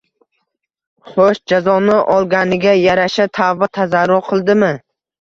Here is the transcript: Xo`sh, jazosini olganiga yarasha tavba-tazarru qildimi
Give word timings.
Xo`sh, 1.09 1.41
jazosini 1.53 1.99
olganiga 2.15 2.75
yarasha 2.87 3.31
tavba-tazarru 3.39 4.23
qildimi 4.33 4.77